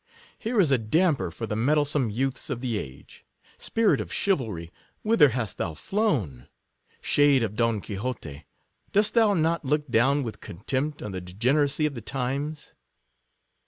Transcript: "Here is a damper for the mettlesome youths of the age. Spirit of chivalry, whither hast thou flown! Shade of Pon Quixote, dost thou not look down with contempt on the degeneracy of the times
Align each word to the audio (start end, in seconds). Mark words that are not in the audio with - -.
"Here 0.45 0.59
is 0.59 0.71
a 0.71 0.79
damper 0.79 1.29
for 1.29 1.45
the 1.45 1.55
mettlesome 1.55 2.09
youths 2.09 2.49
of 2.49 2.59
the 2.59 2.79
age. 2.79 3.23
Spirit 3.59 4.01
of 4.01 4.11
chivalry, 4.11 4.71
whither 5.03 5.29
hast 5.29 5.59
thou 5.59 5.75
flown! 5.75 6.47
Shade 7.01 7.43
of 7.43 7.55
Pon 7.55 7.81
Quixote, 7.81 8.45
dost 8.93 9.13
thou 9.13 9.35
not 9.35 9.63
look 9.63 9.87
down 9.91 10.23
with 10.23 10.39
contempt 10.39 11.03
on 11.03 11.11
the 11.11 11.21
degeneracy 11.21 11.85
of 11.85 11.93
the 11.93 12.01
times 12.01 12.73